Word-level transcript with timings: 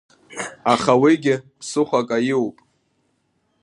Аха 0.73 0.91
уигьы 1.01 1.35
ԥсыхәак 1.59 2.09
аиуп. 2.17 2.55